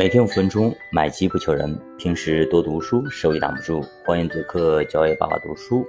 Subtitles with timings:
[0.00, 1.78] 每天五分钟，买机不求人。
[1.98, 3.84] 平时多读书，收益挡不住。
[4.06, 5.84] 欢迎做客交易爸爸读书。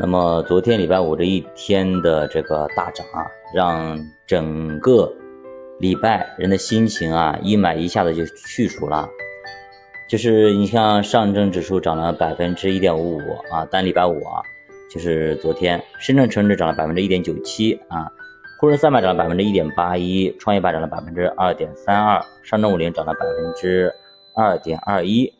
[0.00, 3.24] 那么昨天礼拜五这一天的这个大涨啊，
[3.54, 3.96] 让
[4.26, 5.14] 整个
[5.78, 9.08] 礼拜人的心情啊，一买一下子就去除了。
[10.08, 14.42] 就是你像上证指数涨了百分之一点五五啊，单礼拜五啊，
[14.90, 18.10] 就是昨天深圳成指涨了百分之一点九七啊。
[18.64, 23.92] 沪深三百涨了百分之一点八一，创业板涨了百分之二点三二，上证五零涨了百分之
[24.34, 25.30] 二点二一。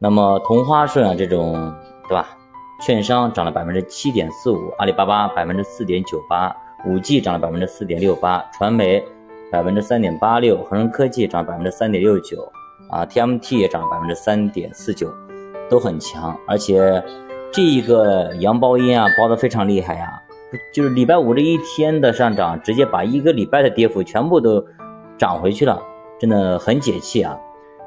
[0.00, 1.72] 那么同花顺啊这种，
[2.08, 2.36] 对吧？
[2.84, 6.52] 券商涨了百分之七点四五，阿里巴巴百分之四点九八，
[6.84, 9.00] 五 G 涨了百分之四点六八，传媒
[9.52, 12.42] 百分之三点八六，恒生科技涨百分之三点六九，
[12.90, 15.08] 啊，TMT 也涨了百分之三点四九，
[15.70, 16.36] 都很强。
[16.48, 17.00] 而且
[17.52, 20.20] 这一个阳包阴啊，包的非常厉害呀。
[20.72, 24.64] 就是礼拜五这一天的上涨，直接把一个礼拜的跌幅全部都
[25.16, 25.80] 涨回去了，
[26.18, 27.38] 真的很解气啊！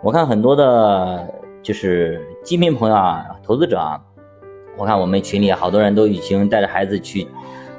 [0.04, 1.28] 我看很多的，
[1.62, 4.00] 就是基民朋友啊，投资者啊，
[4.78, 7.28] 我看我们群里好多人都已经带着孩子去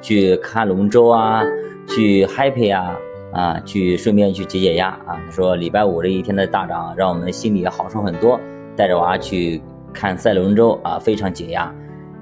[0.03, 1.43] 去看龙舟啊，
[1.87, 2.99] 去 happy 啊
[3.33, 5.21] 啊，去顺便去解解压啊。
[5.31, 8.39] 说礼拜五这一天的大涨，让我们心里好受很多，
[8.77, 11.73] 带着娃去看赛龙舟啊，非常解压。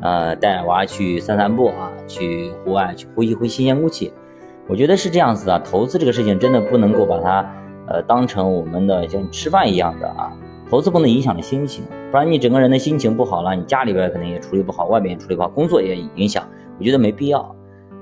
[0.02, 4.12] 呃，带娃去散散步啊，去户外去呼吸呼吸新鲜空气，
[4.69, 5.58] 我觉得是这样子的。
[5.61, 7.55] 投资这个事情真的不能够把它
[7.89, 10.33] 呃当成我们的像吃饭一样的啊，
[10.69, 16.47] 投资不能影响你心情，不然你整个人的心情不好了，你家里边可能也处理不好，外面也处理不好，工作也影响。
[16.78, 17.56] 我觉得没必要。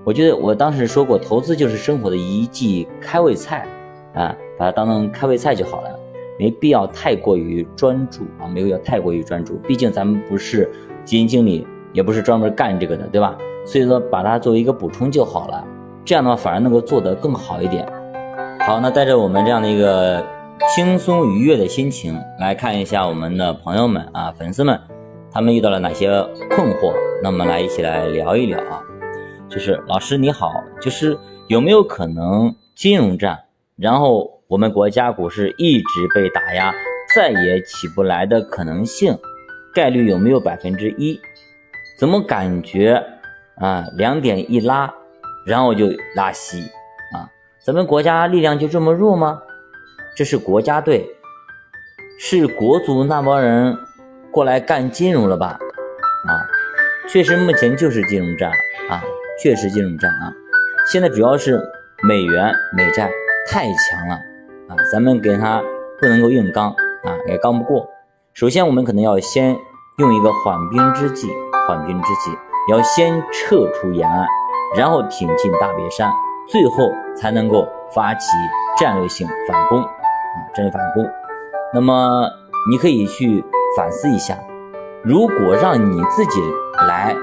[0.05, 3.67] 我觉得我当时说过，投资就是生活的一剂开胃菜
[4.15, 5.99] 啊，把它当成开胃菜就好了，
[6.39, 10.69] 没必要太过于专注啊，没有要太过于专注，毕竟咱们不是
[11.05, 11.65] 基金经理。
[11.95, 13.35] 也不是专门干这个的，对吧？
[13.65, 15.65] 所以说把它作为一个补充就好了，
[16.05, 17.91] 这样的话反而能够做得更好一点。
[18.61, 20.23] 好，那带着我们这样的一个
[20.75, 24.79] 轻松愉悦的心情来看一下我们的朋友们啊，粉丝们，
[25.31, 26.11] 他们遇到了哪些
[26.51, 26.93] 困惑？
[27.23, 28.83] 那我们来一起来聊一聊啊。
[29.49, 31.17] 就是老师你好，就是
[31.49, 33.45] 有没有可能金融战，
[33.77, 36.73] 然后我们国家股市一直被打压，
[37.15, 39.17] 再也起不来的可能性，
[39.75, 41.19] 概率有没有百分之一？
[41.97, 43.03] 怎么感觉
[43.57, 43.85] 啊？
[43.97, 44.93] 两点一拉，
[45.47, 46.61] 然后就拉稀
[47.15, 47.31] 啊？
[47.65, 49.41] 咱们国家力量就这么弱吗？
[50.17, 51.07] 这是国家队，
[52.19, 53.77] 是国足那帮人
[54.31, 55.59] 过来干金融了吧？
[56.27, 56.43] 啊，
[57.09, 58.51] 确实目前就是金融战
[58.91, 59.03] 啊，
[59.43, 60.33] 确实金融战啊。
[60.91, 61.63] 现在主要是
[62.03, 63.11] 美元美债
[63.49, 64.15] 太强了
[64.69, 65.63] 啊，咱们给他
[66.01, 67.89] 不能够硬刚啊，也刚不过。
[68.33, 69.57] 首先，我们可能要先
[69.99, 71.29] 用一个缓兵之计。
[71.67, 72.37] 缓兵之计，
[72.71, 74.27] 要先撤出延安，
[74.77, 76.13] 然后挺进大别山，
[76.49, 78.27] 最后才能够发起
[78.79, 79.89] 战略性反攻啊！
[80.55, 81.05] 战略反攻。
[81.73, 82.29] 那么
[82.71, 83.45] 你可以去
[83.77, 84.37] 反思一下，
[85.03, 86.41] 如果让你自己
[86.87, 87.15] 来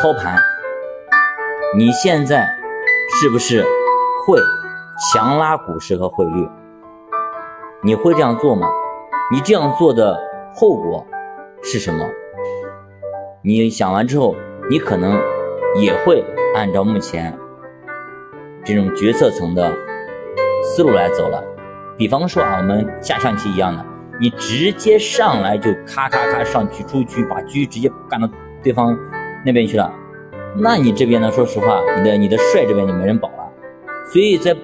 [0.00, 0.38] 操盘，
[1.76, 2.48] 你现在
[3.20, 3.64] 是不是
[4.26, 4.38] 会
[5.12, 6.48] 强拉股市和汇率？
[7.82, 8.68] 你会这样做吗？
[9.30, 10.18] 你这样做的
[10.54, 11.06] 后果
[11.62, 12.04] 是什么？
[13.42, 14.34] 你想完之后，
[14.68, 15.20] 你可能
[15.80, 16.24] 也会
[16.56, 17.38] 按照目前
[18.64, 19.72] 这种决策层的
[20.62, 21.42] 思路来走了。
[21.96, 23.86] 比方说啊，我们下象棋一样的，
[24.20, 28.28] 你直接上来就咔咔咔上去出车，把车直接干到
[28.60, 28.98] 对方
[29.46, 29.92] 那边去了，
[30.56, 31.30] 那你这边呢？
[31.30, 33.52] 说实话，你的你的帅这边就没人保了。
[34.12, 34.56] 所以在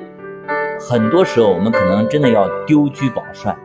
[0.81, 3.57] 很多时候，我们可能真的要丢车保帅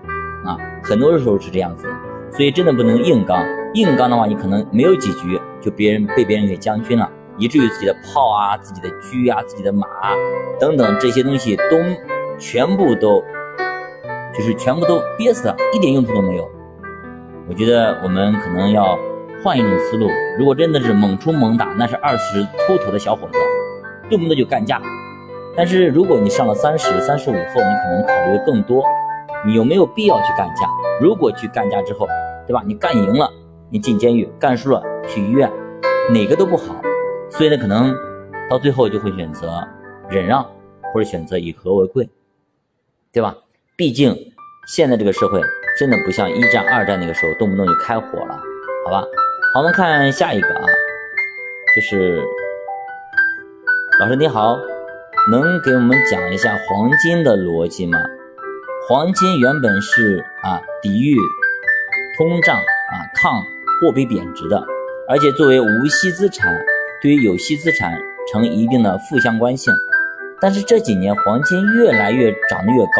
[0.45, 1.88] 啊，很多时候是这样子。
[2.31, 3.45] 所以真的不能硬刚。
[3.73, 10.15] 硬刚的话，你可能没有几局就别人被别人给将军了，以至于自己的炮啊、自己的车啊、自己的马啊
[10.59, 11.77] 等等这些东西都
[12.37, 13.23] 全部都
[14.33, 16.49] 就是全部都憋死了，一点用处都没有。
[17.47, 18.97] 我觉得我们可能要
[19.43, 20.09] 换一种思路。
[20.37, 23.37] 如果真的是猛冲猛打，那是二十秃头的小伙子，
[24.09, 24.81] 动不动就干架。
[25.55, 28.83] 但是如果你上了三十、三十五以后，你可能考虑的更多，
[29.45, 30.67] 你有没有必要去干架？
[30.99, 32.07] 如果去干架之后，
[32.47, 32.63] 对吧？
[32.65, 33.31] 你干赢了。
[33.71, 35.47] 你进监狱干输了去医院，
[36.11, 36.81] 哪个都不好，
[37.29, 37.95] 所以呢，可能
[38.49, 39.63] 到最后就会选择
[40.09, 40.43] 忍让，
[40.91, 42.09] 或者选择以和为贵，
[43.13, 43.35] 对吧？
[43.75, 44.33] 毕竟
[44.75, 45.39] 现在这个社会
[45.77, 48.41] 真的不像一战、二战那个时候动不动就开火了，
[48.83, 49.05] 好吧？
[49.53, 50.65] 好，我们看下一个啊，
[51.75, 52.23] 就是
[53.99, 54.57] 老师你好，
[55.29, 57.99] 能给我们讲一下黄金的逻辑吗？
[58.87, 61.15] 黄金原本是啊抵御
[62.17, 63.41] 通胀啊抗。
[63.81, 64.61] 货币贬值的，
[65.07, 66.53] 而且作为无息资产，
[67.01, 67.97] 对于有息资产
[68.29, 69.73] 呈一定的负相关性。
[70.41, 72.91] 但是这几年黄金越来越涨得越高，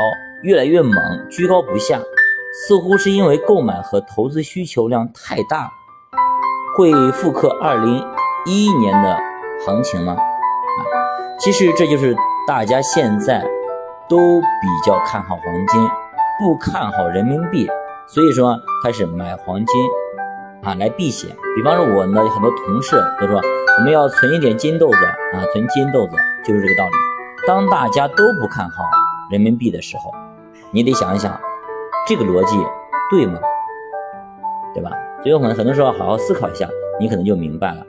[0.42, 0.94] 越来越猛，
[1.30, 2.00] 居高不下。
[2.66, 5.70] 似乎是因为购买和投资需求量太大，
[6.78, 8.02] 会复刻二零
[8.46, 9.20] 一一年的
[9.66, 10.14] 行情吗？
[10.14, 10.80] 啊，
[11.38, 12.16] 其实这就是
[12.48, 13.46] 大家现在
[14.10, 15.90] 都比较看好黄金，
[16.40, 17.70] 不看好人民币，
[18.08, 19.90] 所以说开始买黄金
[20.64, 21.30] 啊来避险。
[21.56, 23.40] 比方说我的很多同事都说
[23.78, 26.92] 我们要存一点金豆子啊，存金豆子就是这个道理。
[27.48, 28.84] 当大家都不看好
[29.32, 30.12] 人民币的时候，
[30.72, 31.40] 你得想一想。
[32.08, 32.58] 这个逻辑
[33.12, 33.40] 对吗？
[34.74, 34.90] 对吧？
[35.22, 36.68] 所以我们很多时候好好思考一下，
[37.00, 37.86] 你可能就明白了。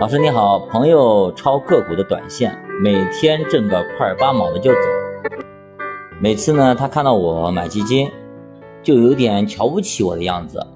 [0.00, 4.78] 老师你好，朋友抄个股的短线，每天挣个块八毛的就走。
[6.18, 8.10] 每次呢，他看到我买基金，
[8.82, 10.66] 就有点瞧不起我的样子。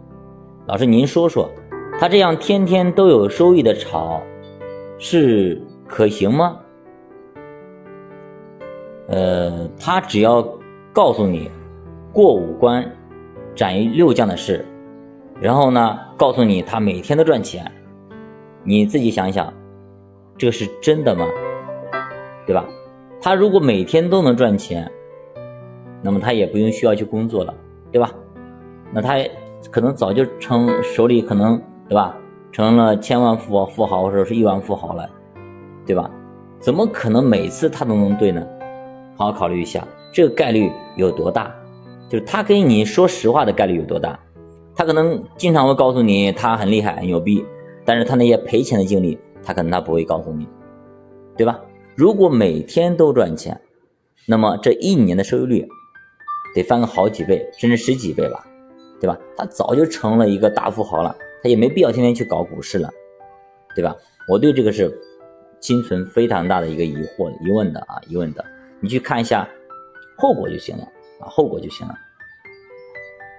[0.66, 1.50] 老师您说说，
[1.98, 4.22] 他这样天天都有收益的炒，
[4.98, 6.58] 是可行吗？
[9.08, 10.46] 呃，他只要。
[10.92, 11.50] 告诉你，
[12.12, 12.88] 过五关
[13.56, 14.64] 斩六将的事，
[15.40, 17.68] 然后呢，告诉你他每天都赚钱，
[18.62, 19.52] 你自己想想，
[20.38, 21.26] 这是真的吗？
[22.46, 22.64] 对吧？
[23.20, 24.90] 他如果每天都能赚钱，
[26.02, 27.54] 那么他也不用需要去工作了，
[27.90, 28.10] 对吧？
[28.92, 29.14] 那他
[29.70, 32.16] 可能早就成手里可能对吧，
[32.52, 35.08] 成了千万富豪富豪或者是亿万富豪了，
[35.86, 36.10] 对吧？
[36.60, 38.46] 怎么可能每次他都能对呢？
[39.16, 39.86] 好好考虑一下。
[40.12, 41.52] 这个概率有多大？
[42.08, 44.18] 就是他跟你说实话的概率有多大？
[44.76, 47.44] 他可能经常会告诉你他很厉害、很牛逼，
[47.84, 50.46] 但是他那些赔钱的经历，他可能他不会告诉你，
[51.36, 51.58] 对吧？
[51.96, 53.60] 如果每天都赚钱，
[54.26, 55.68] 那么这一年的收益率
[56.54, 58.46] 得翻个好几倍，甚至十几倍吧，
[59.00, 59.18] 对吧？
[59.36, 62.90] 他早就成了一个大富豪了，他也没必要天天去搞股市了，
[63.74, 63.94] 对吧？
[64.28, 64.92] 我对这个是
[65.60, 68.44] 心存非常大的一个疑惑、疑问的啊，疑问的。
[68.80, 69.48] 你去看一下。
[70.16, 70.84] 后果就行了
[71.18, 71.94] 啊，后果就行了。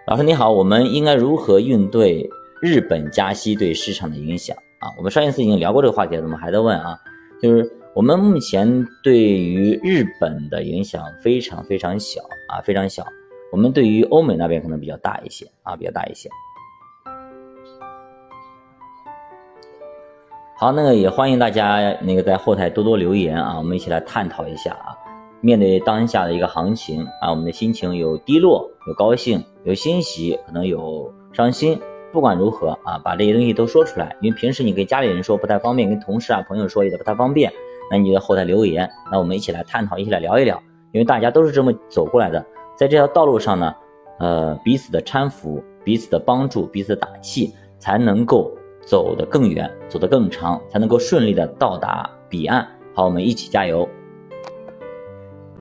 [0.07, 2.29] 老师你好，我们应该如何应对
[2.61, 4.91] 日本加息对市场的影响啊？
[4.97, 6.99] 我们上一次已经聊过这个话题了，怎么还在问啊？
[7.41, 12.19] 就是我们目前对于日本的影响非常非常小
[12.49, 13.05] 啊，非常小。
[13.53, 16.29] 我们对于欧美那边可能比较大一些啊，比较大一些。
[20.57, 24.91] 好，那个也欢迎大家那个在后台多多留言啊，我们一起来探讨一下啊。
[25.39, 31.79] 面对当下的一个行情啊，我们的心情有低落，有高兴，有欣喜，可能有伤心。
[32.11, 34.17] 不管如何啊，把这些东西都说出来。
[34.19, 37.53] 因为平时你跟家里人说不太方便，跟同事啊、朋友说也不太方便。
[37.89, 40.61] 那你就在后台留言，那我们一起来探讨，一起来聊一聊。
[40.91, 42.45] 因为大家都是这么走过来的，
[42.75, 43.75] 在这条道路上呢，
[44.19, 48.49] 呃，彼此的搀扶，彼此的帮助，彼此的打气，才能够
[48.85, 52.65] 走得更远，走得更长，才能够顺利的到达彼岸。
[52.93, 53.87] 好，我们一起加油。